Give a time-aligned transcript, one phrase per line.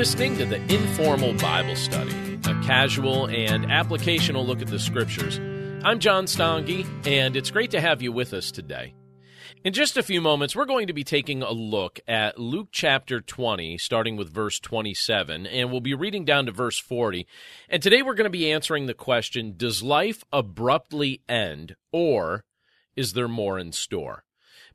[0.00, 5.38] Listening to the Informal Bible Study, a casual and applicational look at the scriptures.
[5.84, 8.94] I'm John Stange, and it's great to have you with us today.
[9.62, 13.20] In just a few moments, we're going to be taking a look at Luke chapter
[13.20, 17.26] 20, starting with verse 27, and we'll be reading down to verse 40.
[17.68, 22.44] And today we're going to be answering the question Does life abruptly end, or
[22.96, 24.24] is there more in store?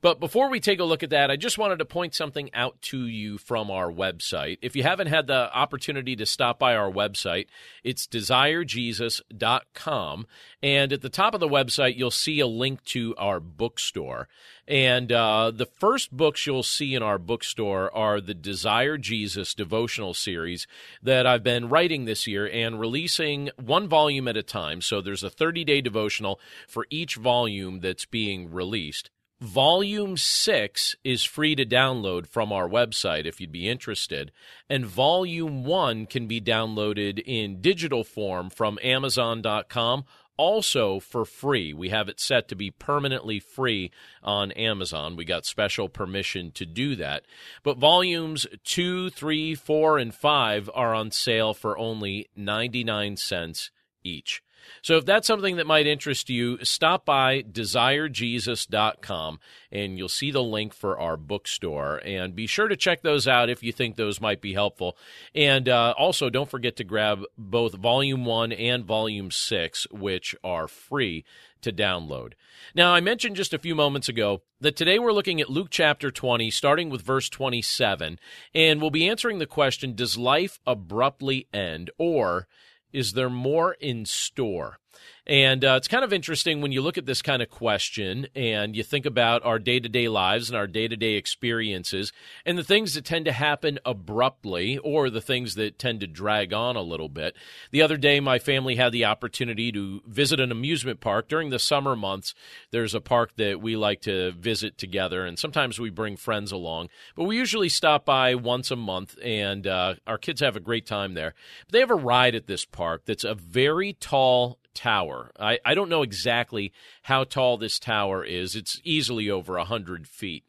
[0.05, 2.79] But before we take a look at that, I just wanted to point something out
[2.83, 4.59] to you from our website.
[4.61, 7.47] If you haven't had the opportunity to stop by our website,
[7.83, 10.27] it's desirejesus.com.
[10.61, 14.27] And at the top of the website, you'll see a link to our bookstore.
[14.67, 20.13] And uh, the first books you'll see in our bookstore are the Desire Jesus devotional
[20.13, 20.67] series
[21.01, 24.81] that I've been writing this year and releasing one volume at a time.
[24.81, 29.09] So there's a 30 day devotional for each volume that's being released.
[29.41, 34.31] Volume 6 is free to download from our website if you'd be interested,
[34.69, 40.05] and Volume 1 can be downloaded in digital form from Amazon.com
[40.37, 41.73] also for free.
[41.73, 43.91] We have it set to be permanently free
[44.23, 45.15] on Amazon.
[45.15, 47.23] We got special permission to do that.
[47.63, 53.71] But volumes 2, 3, 4, and 5 are on sale for only 99 cents
[54.03, 54.41] each.
[54.81, 59.39] So if that's something that might interest you, stop by desirejesus.com
[59.71, 62.01] and you'll see the link for our bookstore.
[62.05, 64.97] And be sure to check those out if you think those might be helpful.
[65.33, 70.67] And uh, also, don't forget to grab both Volume 1 and Volume 6, which are
[70.67, 71.25] free
[71.65, 72.33] to download.
[72.73, 76.11] Now, I mentioned just a few moments ago that today we're looking at Luke chapter
[76.11, 78.19] 20, starting with verse 27,
[78.53, 82.47] and we'll be answering the question Does life abruptly end, or
[82.95, 84.79] is there more in store?
[85.27, 88.75] And uh, it's kind of interesting when you look at this kind of question and
[88.75, 92.13] you think about our day to day lives and our day to day experiences
[92.45, 96.53] and the things that tend to happen abruptly or the things that tend to drag
[96.53, 97.35] on a little bit.
[97.71, 101.59] The other day, my family had the opportunity to visit an amusement park during the
[101.59, 102.35] summer months.
[102.69, 106.89] There's a park that we like to visit together, and sometimes we bring friends along,
[107.15, 110.85] but we usually stop by once a month, and uh, our kids have a great
[110.85, 111.33] time there.
[111.65, 115.31] But they have a ride at this park that's a very tall tower.
[115.39, 116.71] I, I don't know exactly
[117.03, 118.55] how tall this tower is.
[118.55, 120.43] It's easily over a hundred feet.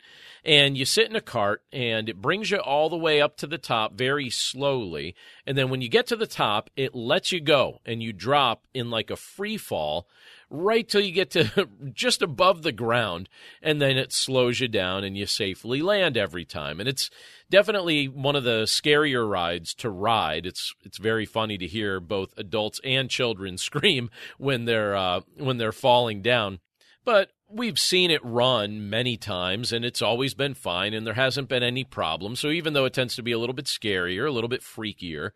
[0.47, 3.49] And you sit in a cart and it brings you all the way up to
[3.49, 5.17] the top very slowly.
[5.45, 8.65] And then when you get to the top, it lets you go and you drop
[8.73, 10.07] in like a free fall
[10.51, 13.29] right till you get to just above the ground,
[13.63, 16.81] and then it slows you down and you safely land every time.
[16.81, 17.11] And it's
[17.51, 20.47] definitely one of the scarier rides to ride.
[20.47, 25.59] It's it's very funny to hear both adults and children scream when they're uh, when
[25.59, 26.61] they're falling down.
[27.05, 31.49] But we've seen it run many times and it's always been fine and there hasn't
[31.49, 32.37] been any problem.
[32.37, 35.31] So even though it tends to be a little bit scarier, a little bit freakier,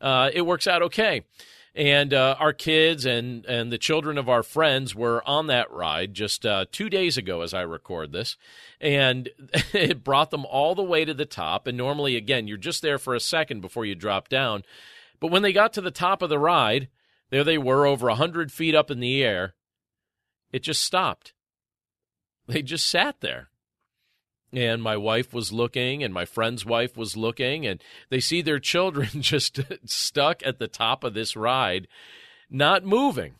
[0.00, 1.24] uh, it works out okay
[1.74, 6.14] and uh, our kids and and the children of our friends were on that ride
[6.14, 8.36] just uh, two days ago as I record this,
[8.80, 9.28] and
[9.72, 11.66] it brought them all the way to the top.
[11.66, 14.62] And normally, again, you're just there for a second before you drop down,
[15.20, 16.88] but when they got to the top of the ride,
[17.30, 19.54] there they were over a hundred feet up in the air.
[20.52, 21.32] It just stopped.
[22.46, 23.48] They just sat there.
[24.52, 28.60] And my wife was looking and my friend's wife was looking and they see their
[28.60, 31.88] children just stuck at the top of this ride
[32.48, 33.34] not moving.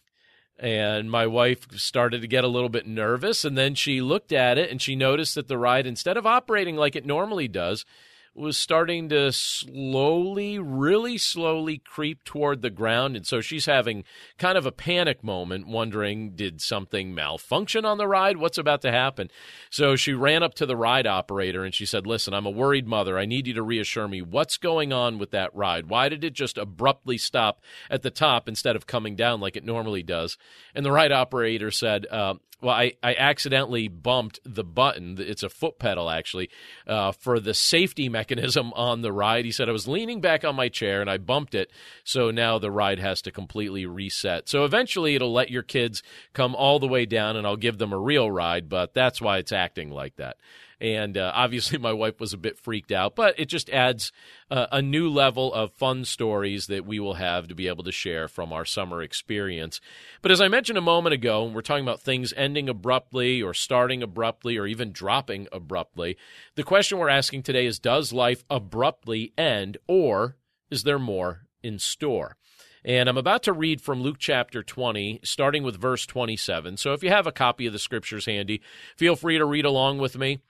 [0.59, 4.59] And my wife started to get a little bit nervous and then she looked at
[4.59, 7.85] it and she noticed that the ride instead of operating like it normally does
[8.35, 13.17] was starting to slowly, really slowly creep toward the ground.
[13.17, 14.05] And so she's having
[14.39, 18.37] kind of a panic moment, wondering, did something malfunction on the ride?
[18.39, 19.31] What's about to happen?
[19.71, 22.89] So she ran up to the ride operator and she said, Listen, I'm a worried
[22.89, 23.19] mother.
[23.19, 24.21] I need you to reassure me.
[24.21, 25.89] What's going on with that ride?
[25.89, 29.65] Why did it just abruptly stop at the top instead of coming down like it
[29.65, 30.37] normally does?
[30.75, 32.35] And the ride operator said, uh,
[32.65, 35.17] well, I, I accidentally bumped the button.
[35.21, 36.49] It's a foot pedal, actually,
[36.87, 39.45] uh, for the safety mechanism on the ride.
[39.45, 41.71] He said I was leaning back on my chair and I bumped it.
[42.05, 44.49] So now the ride has to completely reset.
[44.49, 46.03] So eventually it'll let your kids
[46.33, 49.37] come all the way down and I'll give them a real ride, but that's why
[49.39, 50.39] it's acting like that.
[50.81, 54.13] And uh, obviously, my wife was a bit freaked out, but it just adds
[54.51, 57.93] uh, a new level of fun stories that we will have to be able to
[57.93, 59.81] share from our summer experience.
[60.23, 64.03] But as I mentioned a moment ago, we're talking about things ending abruptly or starting
[64.03, 66.17] abruptly or even dropping abruptly.
[66.55, 70.37] The question we're asking today is Does life abruptly end or
[70.71, 72.37] is there more in store?
[72.85, 76.77] And I'm about to read from Luke chapter 20, starting with verse 27.
[76.77, 78.61] So if you have a copy of the scriptures handy,
[78.97, 80.41] feel free to read along with me.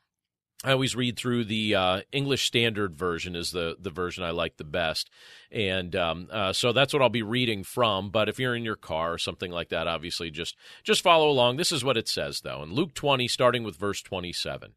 [0.63, 4.57] I always read through the uh, English Standard Version is the the version I like
[4.57, 5.11] the best,
[5.51, 8.11] and um, uh, so that's what I'll be reading from.
[8.11, 11.57] But if you're in your car or something like that, obviously just just follow along.
[11.57, 14.75] This is what it says though in Luke 20, starting with verse 27.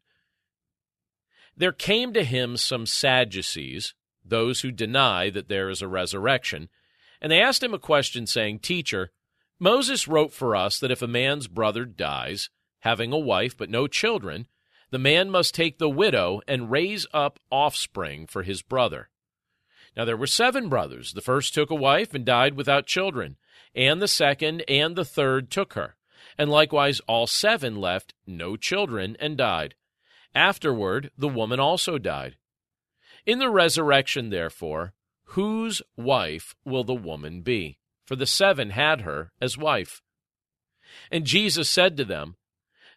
[1.56, 6.68] There came to him some Sadducees, those who deny that there is a resurrection,
[7.20, 9.10] and they asked him a question, saying, "Teacher,
[9.58, 13.86] Moses wrote for us that if a man's brother dies, having a wife but no
[13.86, 14.48] children,"
[14.90, 19.10] the man must take the widow and raise up offspring for his brother.
[19.96, 21.12] Now there were seven brothers.
[21.12, 23.36] The first took a wife and died without children,
[23.74, 25.96] and the second and the third took her.
[26.38, 29.74] And likewise all seven left no children and died.
[30.34, 32.36] Afterward the woman also died.
[33.26, 34.94] In the resurrection, therefore,
[35.24, 37.78] whose wife will the woman be?
[38.06, 40.00] For the seven had her as wife.
[41.10, 42.36] And Jesus said to them,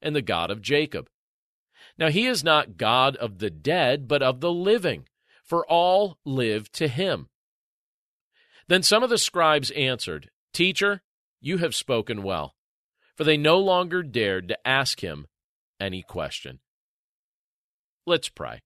[0.00, 1.08] and the God of Jacob.
[1.98, 5.06] Now he is not God of the dead, but of the living,
[5.44, 7.28] for all live to him.
[8.68, 11.02] Then some of the scribes answered, Teacher,
[11.40, 12.54] you have spoken well.
[13.16, 15.26] For they no longer dared to ask him
[15.80, 16.60] any question.
[18.06, 18.60] Let's pray.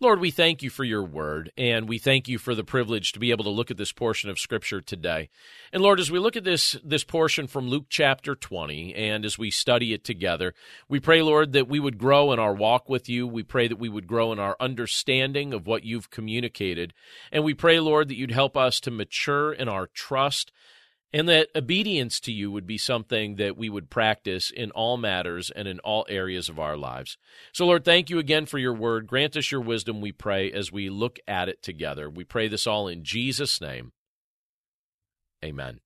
[0.00, 3.18] Lord, we thank you for your word, and we thank you for the privilege to
[3.18, 5.28] be able to look at this portion of Scripture today.
[5.72, 9.38] And Lord, as we look at this, this portion from Luke chapter 20, and as
[9.38, 10.54] we study it together,
[10.88, 13.26] we pray, Lord, that we would grow in our walk with you.
[13.26, 16.94] We pray that we would grow in our understanding of what you've communicated.
[17.32, 20.52] And we pray, Lord, that you'd help us to mature in our trust
[21.16, 25.48] and that obedience to you would be something that we would practice in all matters
[25.48, 27.16] and in all areas of our lives.
[27.54, 29.06] So, Lord, thank you again for your word.
[29.06, 32.10] Grant us your wisdom, we pray, as we look at it together.
[32.10, 33.92] We pray this all in Jesus' name.
[35.42, 35.80] Amen.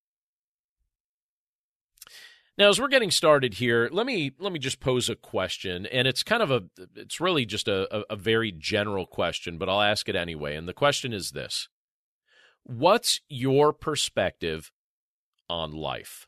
[2.58, 6.08] Now, as we're getting started here, let me let me just pose a question, and
[6.08, 6.64] it's kind of a
[6.96, 10.56] it's really just a, a, very general question, but I'll ask it anyway.
[10.56, 11.68] And the question is this:
[12.64, 14.72] What's your perspective
[15.50, 16.26] on life.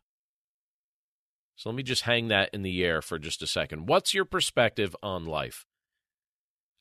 [1.57, 3.89] So let me just hang that in the air for just a second.
[3.89, 5.65] What's your perspective on life?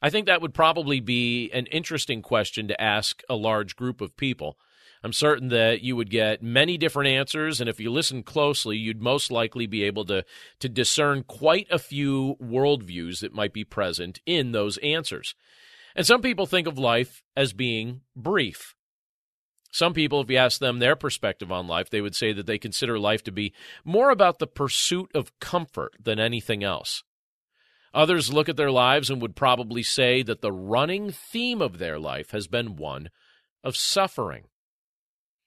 [0.01, 4.17] I think that would probably be an interesting question to ask a large group of
[4.17, 4.57] people.
[5.03, 9.01] I'm certain that you would get many different answers, and if you listen closely, you'd
[9.01, 10.25] most likely be able to,
[10.59, 15.35] to discern quite a few worldviews that might be present in those answers.
[15.95, 18.75] And some people think of life as being brief.
[19.71, 22.57] Some people, if you ask them their perspective on life, they would say that they
[22.57, 23.53] consider life to be
[23.85, 27.03] more about the pursuit of comfort than anything else.
[27.93, 31.99] Others look at their lives and would probably say that the running theme of their
[31.99, 33.09] life has been one
[33.63, 34.45] of suffering.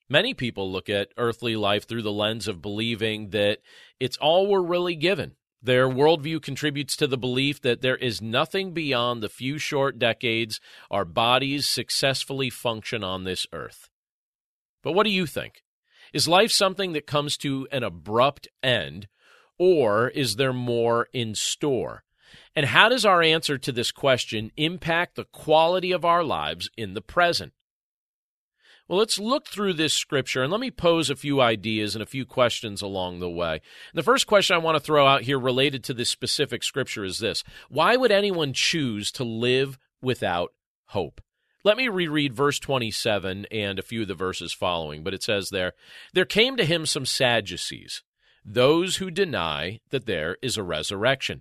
[0.08, 3.60] Many people look at earthly life through the lens of believing that
[3.98, 5.36] it's all we're really given.
[5.62, 10.60] Their worldview contributes to the belief that there is nothing beyond the few short decades
[10.90, 13.88] our bodies successfully function on this earth.
[14.84, 15.64] But what do you think?
[16.12, 19.08] Is life something that comes to an abrupt end,
[19.58, 22.04] or is there more in store?
[22.54, 26.94] And how does our answer to this question impact the quality of our lives in
[26.94, 27.52] the present?
[28.86, 32.06] Well, let's look through this scripture and let me pose a few ideas and a
[32.06, 33.62] few questions along the way.
[33.94, 37.18] the first question I want to throw out here related to this specific scripture is
[37.18, 40.52] this Why would anyone choose to live without
[40.88, 41.22] hope?
[41.64, 45.48] Let me reread verse 27 and a few of the verses following, but it says
[45.48, 45.72] there,
[46.12, 48.02] There came to him some Sadducees,
[48.44, 51.40] those who deny that there is a resurrection.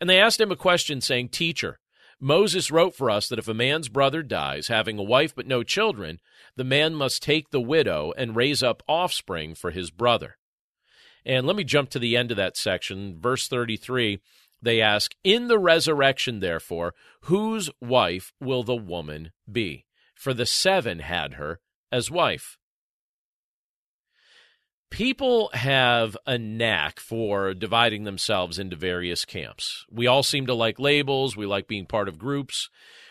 [0.00, 1.78] And they asked him a question, saying, Teacher,
[2.18, 5.62] Moses wrote for us that if a man's brother dies, having a wife but no
[5.62, 6.18] children,
[6.56, 10.36] the man must take the widow and raise up offspring for his brother.
[11.24, 14.20] And let me jump to the end of that section, verse 33.
[14.62, 19.86] They ask, In the resurrection, therefore, whose wife will the woman be?
[20.14, 22.58] For the seven had her as wife.
[24.90, 29.86] People have a knack for dividing themselves into various camps.
[29.88, 32.68] We all seem to like labels, we like being part of groups.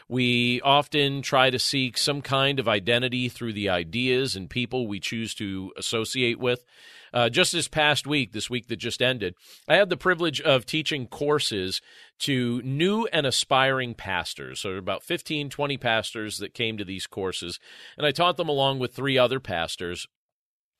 [0.09, 4.99] We often try to seek some kind of identity through the ideas and people we
[4.99, 6.65] choose to associate with.
[7.13, 9.35] Uh, just this past week, this week that just ended,
[9.67, 11.81] I had the privilege of teaching courses
[12.19, 14.59] to new and aspiring pastors.
[14.59, 17.59] So, about 15, 20 pastors that came to these courses.
[17.97, 20.07] And I taught them along with three other pastors.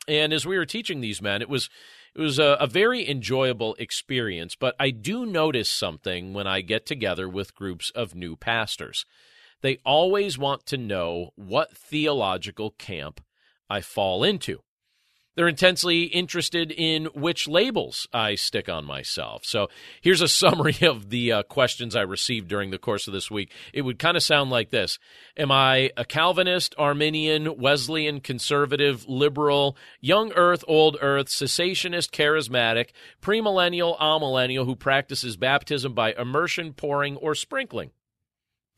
[0.10, 1.70] And as we were teaching these men, it was
[2.16, 6.88] it was a, a, very enjoyable experience, but I do notice something when I get
[6.88, 9.06] together with groups of new pastors.
[9.62, 13.22] They always want to know what theological camp
[13.70, 14.64] I fall into.
[15.40, 19.46] They're intensely interested in which labels I stick on myself.
[19.46, 19.70] So
[20.02, 23.54] here's a summary of the uh, questions I received during the course of this week.
[23.72, 25.00] It would kind of sound like this
[25.38, 32.90] Am I a Calvinist, Arminian, Wesleyan, conservative, liberal, young earth, old earth, cessationist, charismatic,
[33.22, 37.92] premillennial, amillennial who practices baptism by immersion, pouring, or sprinkling?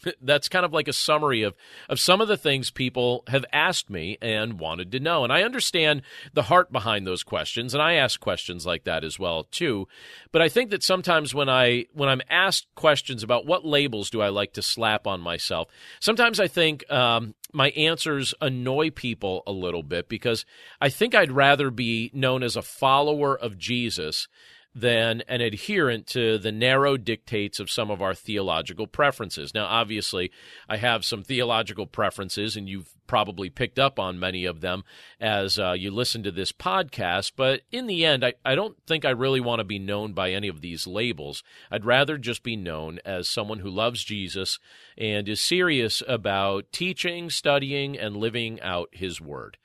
[0.21, 1.55] that's kind of like a summary of,
[1.89, 5.23] of some of the things people have asked me and wanted to know.
[5.23, 6.01] And I understand
[6.33, 9.87] the heart behind those questions, and I ask questions like that as well too.
[10.31, 14.21] But I think that sometimes when I when I'm asked questions about what labels do
[14.21, 19.51] I like to slap on myself, sometimes I think um, my answers annoy people a
[19.51, 20.45] little bit because
[20.79, 24.27] I think I'd rather be known as a follower of Jesus
[24.73, 29.53] than an adherent to the narrow dictates of some of our theological preferences.
[29.53, 30.31] Now, obviously,
[30.69, 34.85] I have some theological preferences, and you've probably picked up on many of them
[35.19, 37.33] as uh, you listen to this podcast.
[37.35, 40.31] But in the end, I, I don't think I really want to be known by
[40.31, 41.43] any of these labels.
[41.69, 44.57] I'd rather just be known as someone who loves Jesus
[44.97, 49.57] and is serious about teaching, studying, and living out his word.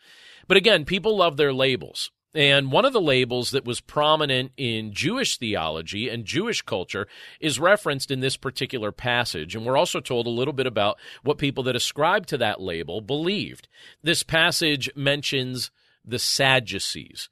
[0.49, 2.11] But again, people love their labels.
[2.35, 7.09] And one of the labels that was prominent in Jewish theology and Jewish culture
[7.41, 9.57] is referenced in this particular passage.
[9.57, 13.01] And we're also told a little bit about what people that ascribe to that label
[13.01, 13.69] believed.
[14.03, 15.71] This passage mentions
[16.05, 17.31] the Sadducees.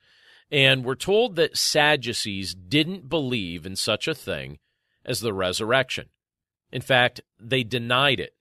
[0.50, 4.58] And we're told that Sadducees didn't believe in such a thing
[5.04, 6.08] as the resurrection.
[6.72, 8.34] In fact, they denied it.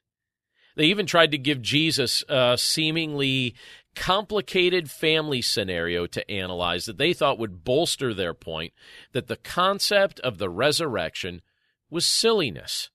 [0.75, 3.53] They even tried to give Jesus a seemingly
[3.95, 8.73] complicated family scenario to analyze that they thought would bolster their point
[9.11, 11.41] that the concept of the resurrection
[11.89, 12.89] was silliness.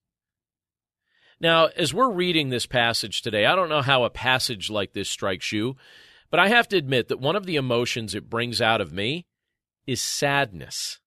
[1.41, 5.09] Now, as we're reading this passage today, I don't know how a passage like this
[5.09, 5.77] strikes you,
[6.31, 9.27] but I have to admit that one of the emotions it brings out of me
[9.87, 10.99] is sadness.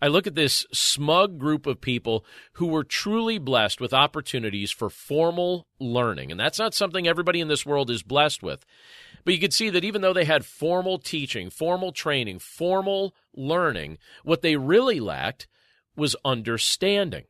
[0.00, 2.24] I look at this smug group of people
[2.54, 6.30] who were truly blessed with opportunities for formal learning.
[6.30, 8.64] And that's not something everybody in this world is blessed with.
[9.24, 13.98] But you could see that even though they had formal teaching, formal training, formal learning,
[14.22, 15.48] what they really lacked
[15.96, 17.24] was understanding.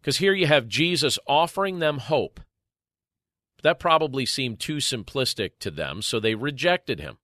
[0.00, 2.40] Because here you have Jesus offering them hope.
[3.62, 7.18] That probably seemed too simplistic to them, so they rejected him.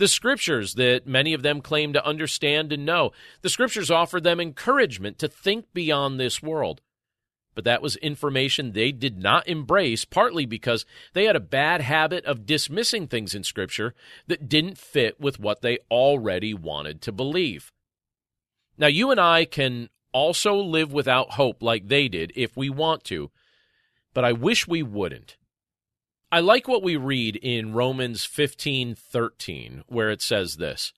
[0.00, 4.40] The scriptures that many of them claim to understand and know, the scriptures offered them
[4.40, 6.80] encouragement to think beyond this world.
[7.54, 12.24] But that was information they did not embrace, partly because they had a bad habit
[12.24, 13.94] of dismissing things in Scripture
[14.26, 17.70] that didn't fit with what they already wanted to believe.
[18.78, 23.04] Now, you and I can also live without hope like they did if we want
[23.04, 23.30] to,
[24.14, 25.36] but I wish we wouldn't.
[26.32, 30.92] I like what we read in Romans 15:13 where it says this.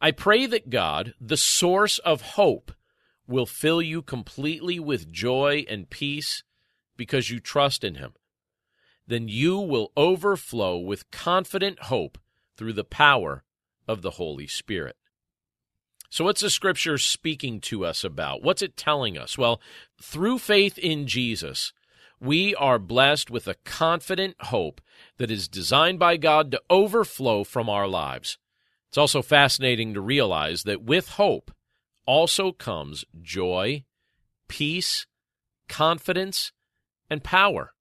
[0.00, 2.72] I pray that God, the source of hope,
[3.26, 6.44] will fill you completely with joy and peace
[6.96, 8.14] because you trust in him.
[9.08, 12.18] Then you will overflow with confident hope
[12.56, 13.42] through the power
[13.88, 14.96] of the Holy Spirit.
[16.10, 18.42] So, what's the scripture speaking to us about?
[18.42, 19.36] What's it telling us?
[19.36, 19.60] Well,
[20.00, 21.72] through faith in Jesus,
[22.20, 24.80] we are blessed with a confident hope
[25.18, 28.38] that is designed by God to overflow from our lives.
[28.88, 31.50] It's also fascinating to realize that with hope
[32.06, 33.84] also comes joy,
[34.48, 35.06] peace,
[35.68, 36.52] confidence,
[37.10, 37.72] and power.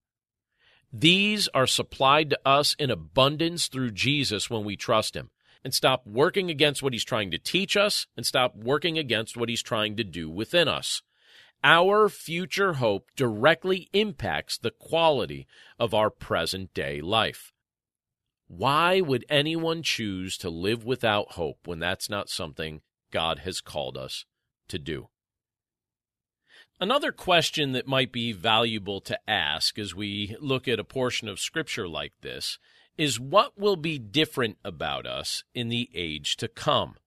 [0.92, 5.30] These are supplied to us in abundance through Jesus when we trust Him
[5.64, 9.50] and stop working against what He's trying to teach us and stop working against what
[9.50, 11.02] He's trying to do within us.
[11.68, 15.48] Our future hope directly impacts the quality
[15.80, 17.54] of our present day life.
[18.48, 23.98] Why would anyone choose to live without hope when that's not something God has called
[23.98, 24.26] us
[24.68, 25.10] to do?
[26.80, 31.40] Another question that might be valuable to ask as we look at a portion of
[31.40, 32.60] Scripture like this
[32.96, 36.98] is what will be different about us in the age to come?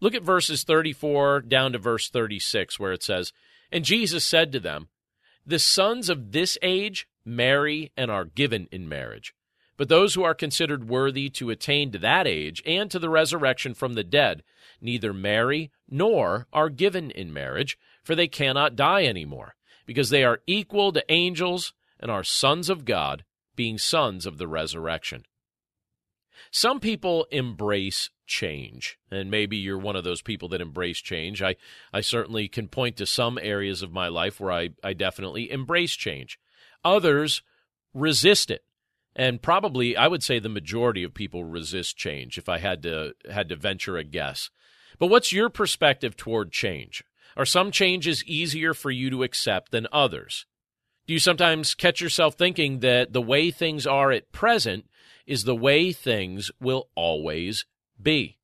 [0.00, 3.34] Look at verses 34 down to verse 36, where it says,
[3.70, 4.88] and Jesus said to them,
[5.44, 9.34] The sons of this age marry and are given in marriage.
[9.76, 13.74] But those who are considered worthy to attain to that age and to the resurrection
[13.74, 14.42] from the dead
[14.80, 19.54] neither marry nor are given in marriage, for they cannot die any more,
[19.86, 24.48] because they are equal to angels and are sons of God, being sons of the
[24.48, 25.24] resurrection.
[26.50, 31.42] Some people embrace change, and maybe you're one of those people that embrace change.
[31.42, 31.56] I,
[31.92, 35.94] I certainly can point to some areas of my life where I, I definitely embrace
[35.94, 36.38] change.
[36.84, 37.42] Others
[37.94, 38.64] resist it.
[39.14, 43.14] And probably I would say the majority of people resist change if I had to
[43.30, 44.50] had to venture a guess.
[44.98, 47.02] But what's your perspective toward change?
[47.36, 50.44] Are some changes easier for you to accept than others?
[51.06, 54.86] Do you sometimes catch yourself thinking that the way things are at present
[55.26, 57.64] is the way things will always
[58.00, 58.38] be?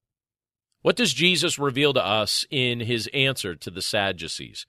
[0.82, 4.66] What does Jesus reveal to us in his answer to the Sadducees?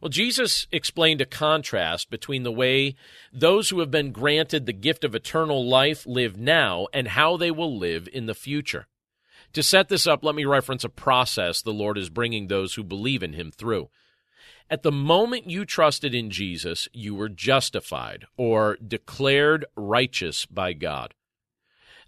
[0.00, 2.94] Well, Jesus explained a contrast between the way
[3.32, 7.50] those who have been granted the gift of eternal life live now and how they
[7.50, 8.86] will live in the future.
[9.54, 12.84] To set this up, let me reference a process the Lord is bringing those who
[12.84, 13.88] believe in him through.
[14.70, 21.14] At the moment you trusted in Jesus, you were justified or declared righteous by God.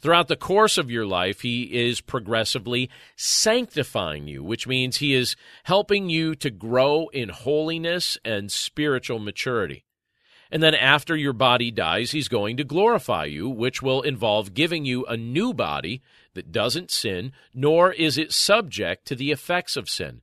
[0.00, 5.36] Throughout the course of your life, He is progressively sanctifying you, which means He is
[5.64, 9.84] helping you to grow in holiness and spiritual maturity.
[10.50, 14.84] And then after your body dies, He's going to glorify you, which will involve giving
[14.84, 16.02] you a new body
[16.34, 20.22] that doesn't sin, nor is it subject to the effects of sin.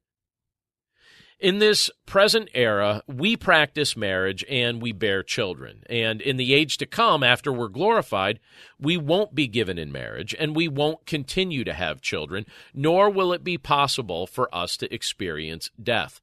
[1.39, 5.83] In this present era, we practice marriage and we bear children.
[5.87, 8.39] And in the age to come, after we're glorified,
[8.79, 13.33] we won't be given in marriage and we won't continue to have children, nor will
[13.33, 16.21] it be possible for us to experience death.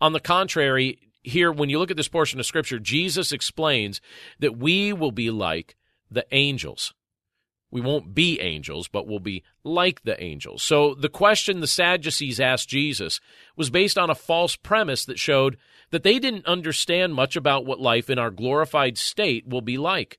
[0.00, 4.00] On the contrary, here, when you look at this portion of Scripture, Jesus explains
[4.40, 5.76] that we will be like
[6.10, 6.92] the angels.
[7.70, 10.62] We won't be angels, but we'll be like the angels.
[10.62, 13.20] So the question the Sadducees asked Jesus
[13.56, 15.56] was based on a false premise that showed
[15.90, 20.18] that they didn't understand much about what life in our glorified state will be like.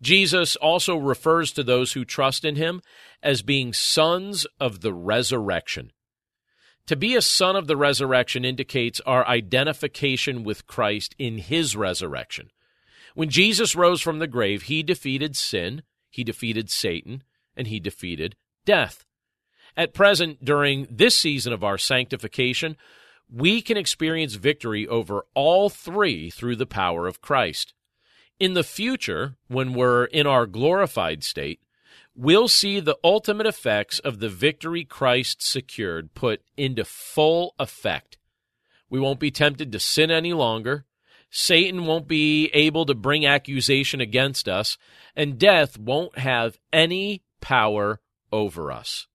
[0.00, 2.80] Jesus also refers to those who trust in him
[3.22, 5.92] as being sons of the resurrection.
[6.86, 12.50] To be a son of the resurrection indicates our identification with Christ in his resurrection.
[13.14, 17.24] When Jesus rose from the grave, he defeated sin he defeated Satan,
[17.56, 19.04] and he defeated death.
[19.76, 22.76] At present, during this season of our sanctification,
[23.30, 27.72] we can experience victory over all three through the power of Christ.
[28.38, 31.60] In the future, when we're in our glorified state,
[32.14, 38.18] we'll see the ultimate effects of the victory Christ secured put into full effect.
[38.90, 40.84] We won't be tempted to sin any longer.
[41.34, 44.76] Satan won't be able to bring accusation against us,
[45.16, 49.06] and death won't have any power over us.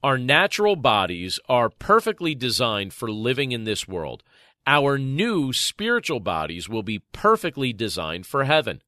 [0.00, 4.22] Our natural bodies are perfectly designed for living in this world.
[4.64, 8.80] Our new spiritual bodies will be perfectly designed for heaven.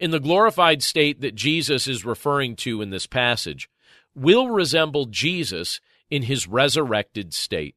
[0.00, 3.70] In the glorified state that Jesus is referring to in this passage,
[4.14, 5.80] will resemble Jesus
[6.10, 7.76] in his resurrected state.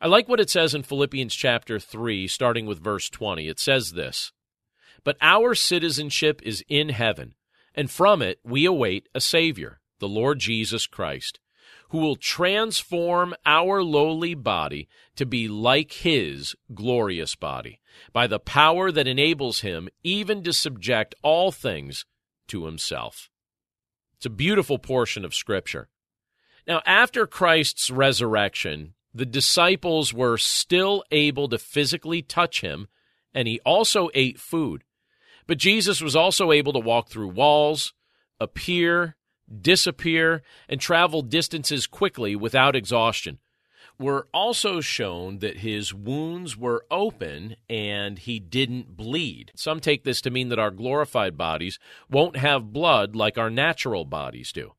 [0.00, 3.48] I like what it says in Philippians chapter 3, starting with verse 20.
[3.48, 4.32] It says this
[5.04, 7.34] But our citizenship is in heaven,
[7.74, 11.40] and from it we await a Savior, the Lord Jesus Christ,
[11.90, 17.80] who will transform our lowly body to be like his glorious body,
[18.12, 22.04] by the power that enables him even to subject all things
[22.48, 23.28] to himself.
[24.16, 25.88] It's a beautiful portion of Scripture.
[26.66, 32.88] Now, after Christ's resurrection, the disciples were still able to physically touch him,
[33.34, 34.84] and he also ate food.
[35.46, 37.92] But Jesus was also able to walk through walls,
[38.38, 39.16] appear,
[39.60, 43.38] disappear, and travel distances quickly without exhaustion.
[43.98, 49.52] We're also shown that his wounds were open and he didn't bleed.
[49.54, 54.06] Some take this to mean that our glorified bodies won't have blood like our natural
[54.06, 54.72] bodies do.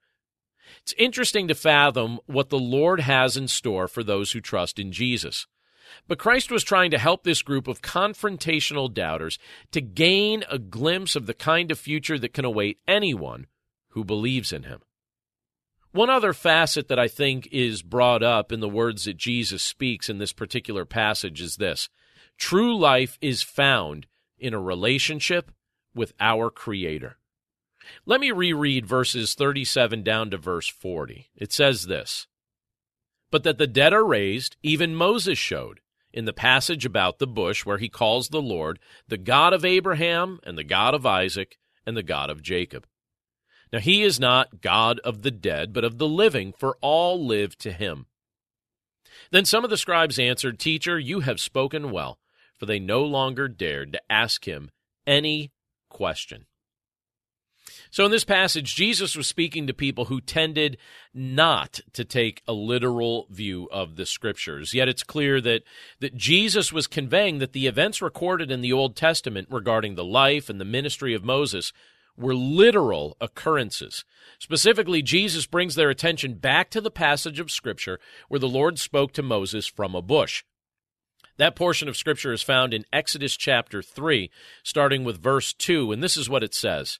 [0.82, 4.92] It's interesting to fathom what the Lord has in store for those who trust in
[4.92, 5.48] Jesus.
[6.08, 9.38] But Christ was trying to help this group of confrontational doubters
[9.72, 13.48] to gain a glimpse of the kind of future that can await anyone
[13.90, 14.82] who believes in him.
[15.92, 20.10] One other facet that I think is brought up in the words that Jesus speaks
[20.10, 21.90] in this particular passage is this
[22.38, 24.08] true life is found
[24.40, 25.52] in a relationship
[25.94, 27.18] with our Creator.
[28.06, 31.30] Let me reread verses 37 down to verse 40.
[31.36, 32.28] It says this
[33.30, 35.82] But that the dead are raised, even Moses showed,
[36.14, 40.40] in the passage about the bush where he calls the Lord the God of Abraham
[40.44, 42.86] and the God of Isaac and the God of Jacob.
[43.72, 47.58] Now, he is not God of the dead, but of the living, for all live
[47.60, 48.08] to him.
[49.32, 52.20] Then some of the scribes answered, Teacher, you have spoken well,
[52.58, 54.72] for they no longer dared to ask him
[55.08, 55.52] any
[55.90, 56.48] question.
[57.92, 60.78] So, in this passage, Jesus was speaking to people who tended
[61.14, 64.74] not to take a literal view of the scriptures.
[64.74, 65.64] Yet it's clear that,
[66.00, 70.50] that Jesus was conveying that the events recorded in the Old Testament regarding the life
[70.50, 71.74] and the ministry of Moses
[72.16, 74.06] were literal occurrences.
[74.40, 78.00] Specifically, Jesus brings their attention back to the passage of Scripture
[78.30, 80.46] where the Lord spoke to Moses from a bush.
[81.38, 84.30] That portion of Scripture is found in Exodus chapter 3,
[84.64, 87.00] starting with verse 2, and this is what it says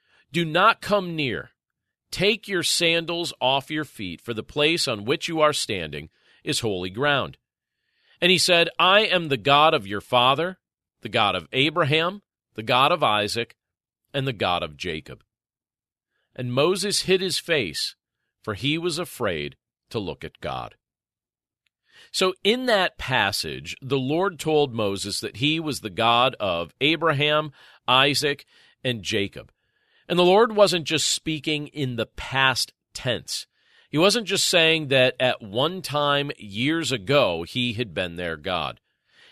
[0.31, 1.51] Do not come near.
[2.11, 6.09] Take your sandals off your feet, for the place on which you are standing
[6.43, 7.37] is holy ground.
[8.19, 10.59] And he said, I am the God of your father,
[11.01, 12.21] the God of Abraham,
[12.55, 13.55] the God of Isaac,
[14.13, 15.23] and the God of Jacob.
[16.35, 17.95] And Moses hid his face,
[18.43, 19.55] for he was afraid
[19.89, 20.75] to look at God.
[22.11, 27.53] So, in that passage, the Lord told Moses that he was the God of Abraham,
[27.87, 28.45] Isaac,
[28.83, 29.51] and Jacob.
[30.07, 33.47] And the Lord wasn't just speaking in the past tense.
[33.89, 38.79] He wasn't just saying that at one time years ago he had been their God.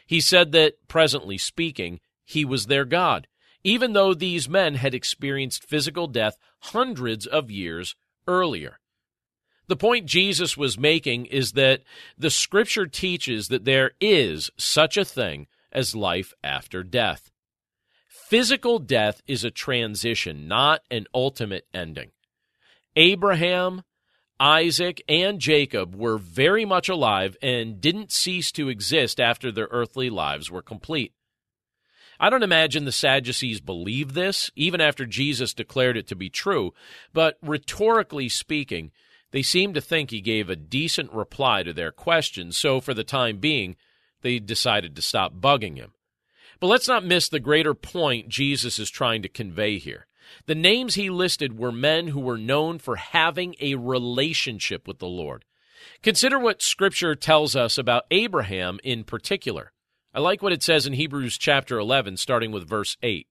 [0.05, 3.27] He said that, presently speaking, he was their God,
[3.63, 7.95] even though these men had experienced physical death hundreds of years
[8.27, 8.79] earlier.
[9.67, 11.83] The point Jesus was making is that
[12.17, 17.29] the scripture teaches that there is such a thing as life after death.
[18.29, 22.11] Physical death is a transition, not an ultimate ending.
[22.95, 23.81] Abraham,
[24.39, 30.11] Isaac and Jacob were very much alive and didn't cease to exist after their earthly
[30.11, 31.11] lives were complete.
[32.19, 36.75] I don't imagine the Sadducees believed this, even after Jesus declared it to be true,
[37.11, 38.91] but rhetorically speaking,
[39.31, 43.03] they seem to think he gave a decent reply to their questions, so for the
[43.03, 43.75] time being,
[44.21, 45.93] they decided to stop bugging him.
[46.59, 50.07] But let's not miss the greater point Jesus is trying to convey here.
[50.45, 55.07] The names he listed were men who were known for having a relationship with the
[55.07, 55.45] Lord.
[56.03, 59.71] Consider what Scripture tells us about Abraham in particular.
[60.13, 63.27] I like what it says in Hebrews chapter 11, starting with verse 8.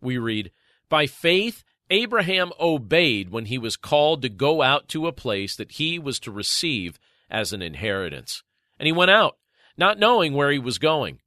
[0.00, 0.50] We read,
[0.88, 5.72] By faith, Abraham obeyed when he was called to go out to a place that
[5.72, 6.98] he was to receive
[7.30, 8.42] as an inheritance.
[8.78, 9.36] And he went out,
[9.76, 11.20] not knowing where he was going.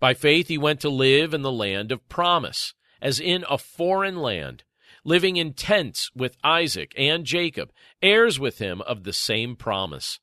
[0.00, 4.16] By faith, he went to live in the land of promise as in a foreign
[4.16, 4.64] land,
[5.04, 7.70] living in tents with Isaac and Jacob,
[8.02, 10.20] heirs with him of the same promise.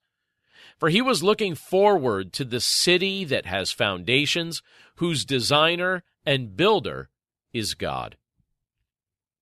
[0.78, 4.62] For he was looking forward to the city that has foundations,
[4.96, 7.10] whose designer and builder
[7.54, 8.18] is God.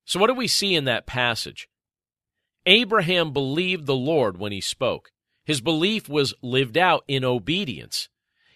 [0.06, 1.67] So, what do we see in that passage?
[2.65, 5.12] Abraham believed the Lord when he spoke.
[5.43, 8.10] His belief was lived out in obedience.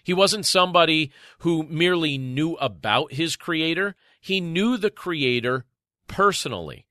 [0.08, 5.66] He wasn't somebody who merely knew about his Creator, he knew the Creator
[6.08, 6.88] personally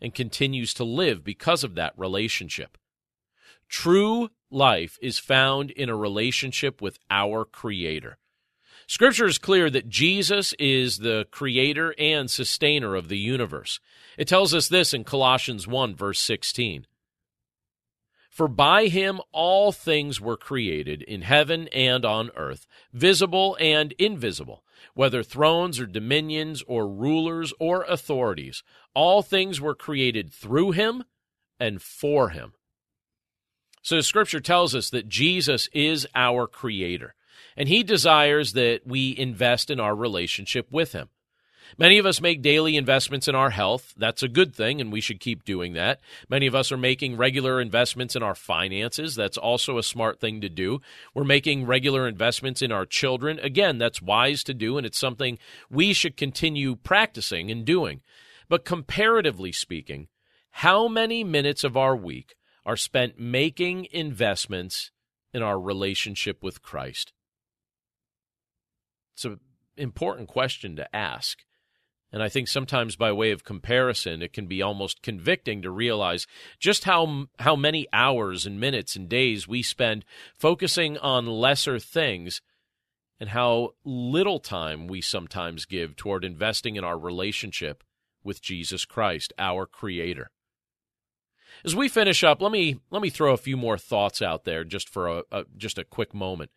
[0.00, 2.76] and continues to live because of that relationship.
[3.68, 8.18] True life is found in a relationship with our Creator.
[8.88, 13.78] Scripture is clear that Jesus is the creator and sustainer of the universe.
[14.18, 16.88] It tells us this in Colossians 1, verse 16.
[18.36, 24.62] For by him all things were created in heaven and on earth, visible and invisible,
[24.92, 28.62] whether thrones or dominions or rulers or authorities.
[28.92, 31.04] All things were created through him
[31.58, 32.52] and for him.
[33.80, 37.14] So scripture tells us that Jesus is our creator,
[37.56, 41.08] and he desires that we invest in our relationship with him.
[41.78, 43.92] Many of us make daily investments in our health.
[43.96, 46.00] That's a good thing, and we should keep doing that.
[46.28, 49.14] Many of us are making regular investments in our finances.
[49.14, 50.80] That's also a smart thing to do.
[51.14, 53.38] We're making regular investments in our children.
[53.40, 55.38] Again, that's wise to do, and it's something
[55.70, 58.00] we should continue practicing and doing.
[58.48, 60.08] But comparatively speaking,
[60.50, 64.90] how many minutes of our week are spent making investments
[65.34, 67.12] in our relationship with Christ?
[69.14, 69.40] It's an
[69.76, 71.44] important question to ask.
[72.12, 76.26] And I think sometimes by way of comparison, it can be almost convicting to realize
[76.58, 80.04] just how how many hours and minutes and days we spend
[80.38, 82.40] focusing on lesser things
[83.18, 87.82] and how little time we sometimes give toward investing in our relationship
[88.22, 90.30] with Jesus Christ, our creator.
[91.64, 94.64] As we finish up, let me let me throw a few more thoughts out there
[94.64, 96.50] just for a, a just a quick moment.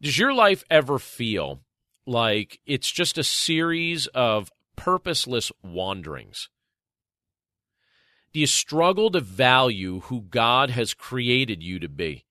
[0.00, 1.60] Does your life ever feel
[2.06, 6.48] like it's just a series of purposeless wanderings?
[8.32, 12.24] Do you struggle to value who God has created you to be?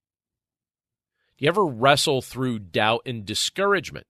[1.38, 4.08] Do you ever wrestle through doubt and discouragement?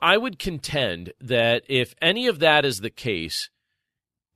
[0.00, 3.50] I would contend that if any of that is the case,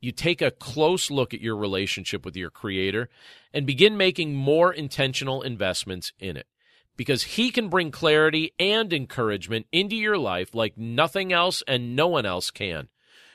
[0.00, 3.08] you take a close look at your relationship with your Creator
[3.52, 6.46] and begin making more intentional investments in it.
[6.96, 12.08] Because He can bring clarity and encouragement into your life like nothing else and no
[12.08, 12.88] one else can.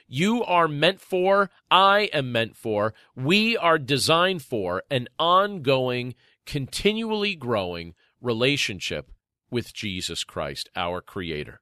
[0.08, 7.36] You are meant for, I am meant for, we are designed for an ongoing, continually
[7.36, 9.12] growing relationship
[9.50, 11.62] with Jesus Christ, our Creator.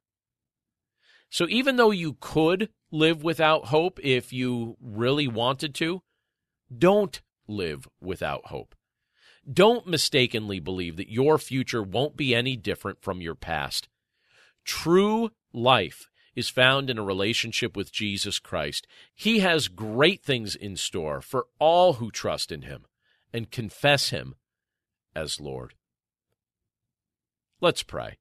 [1.29, 6.01] So even though you could live without hope if you really wanted to,
[6.75, 8.73] don't live without hope.
[9.51, 13.87] Don't mistakenly believe that your future won't be any different from your past.
[14.63, 18.87] True life is found in a relationship with Jesus Christ.
[19.13, 22.85] He has great things in store for all who trust in him
[23.33, 24.35] and confess him
[25.15, 25.73] as Lord.
[27.61, 28.17] Let's pray.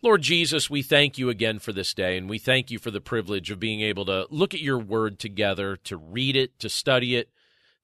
[0.00, 3.00] Lord Jesus, we thank you again for this day, and we thank you for the
[3.00, 7.16] privilege of being able to look at your word together, to read it, to study
[7.16, 7.28] it,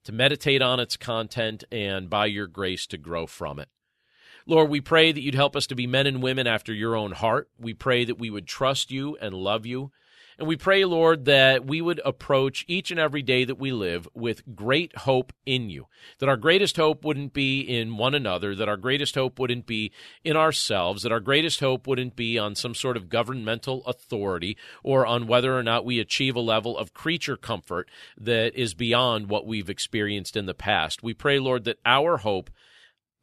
[0.03, 3.69] to meditate on its content, and by your grace to grow from it.
[4.45, 7.11] Lord, we pray that you'd help us to be men and women after your own
[7.11, 7.49] heart.
[7.57, 9.91] We pray that we would trust you and love you
[10.41, 14.07] and we pray, Lord, that we would approach each and every day that we live
[14.15, 15.85] with great hope in you.
[16.17, 19.91] That our greatest hope wouldn't be in one another, that our greatest hope wouldn't be
[20.23, 25.05] in ourselves, that our greatest hope wouldn't be on some sort of governmental authority or
[25.05, 29.45] on whether or not we achieve a level of creature comfort that is beyond what
[29.45, 31.03] we've experienced in the past.
[31.03, 32.49] We pray, Lord, that our hope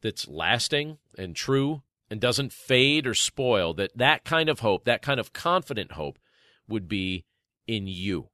[0.01, 5.01] that's lasting and true and doesn't fade or spoil, that that kind of hope, that
[5.01, 6.17] kind of confident hope,
[6.69, 7.25] would be
[7.67, 8.29] in you.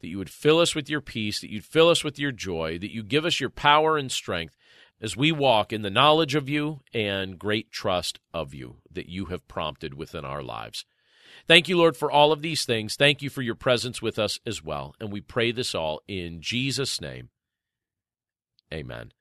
[0.00, 2.78] That you would fill us with your peace, that you'd fill us with your joy,
[2.78, 4.56] that you give us your power and strength
[5.00, 9.26] as we walk in the knowledge of you and great trust of you that you
[9.26, 10.84] have prompted within our lives.
[11.46, 12.96] Thank you, Lord, for all of these things.
[12.96, 14.94] Thank you for your presence with us as well.
[15.00, 17.30] And we pray this all in Jesus' name.
[18.72, 19.12] Amen.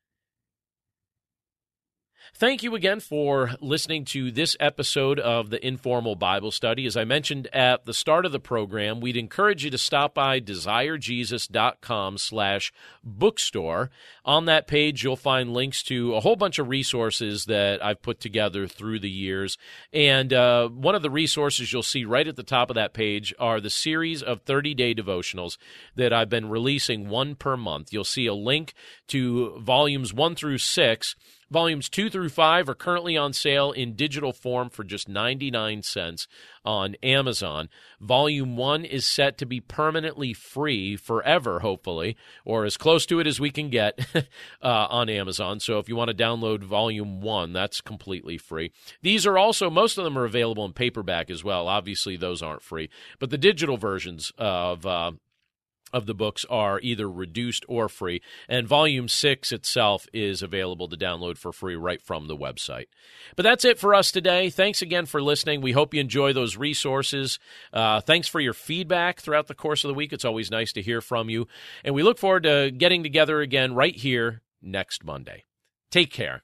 [2.36, 6.88] Thank you again for listening to this episode of the Informal Bible Study.
[6.88, 10.40] As I mentioned at the start of the program, we'd encourage you to stop by
[10.40, 13.92] desirejesus.com slash bookstore.
[14.26, 18.20] On that page, you'll find links to a whole bunch of resources that I've put
[18.20, 19.60] together through the years.
[19.94, 23.32] And uh, one of the resources you'll see right at the top of that page
[23.38, 25.58] are the series of 30-day devotionals
[25.96, 27.94] that I've been releasing one per month.
[27.94, 28.74] You'll see a link
[29.10, 31.16] to volumes one through six
[31.54, 36.28] Volumes 2 through 5 are currently on sale in digital form for just 99 cents
[36.66, 37.70] on Amazon.
[38.02, 43.28] Volume 1 is set to be permanently free forever, hopefully, or as close to it
[43.28, 45.60] as we can get uh, on Amazon.
[45.60, 48.72] So if you want to download Volume 1, that's completely free.
[49.04, 51.68] These are also, most of them are available in paperback as well.
[51.68, 52.90] Obviously, those aren't free.
[53.20, 55.12] But the digital versions of uh,
[55.94, 58.22] of the books are either reduced or free.
[58.50, 62.88] And volume six itself is available to download for free right from the website.
[63.36, 64.50] But that's it for us today.
[64.50, 65.62] Thanks again for listening.
[65.62, 67.40] We hope you enjoy those resources.
[67.72, 70.12] Uh, thanks for your feedback throughout the course of the week.
[70.12, 71.48] It's always nice to hear from you.
[71.84, 75.46] And we look forward to getting together again right here next Monday.
[75.92, 76.44] Take care.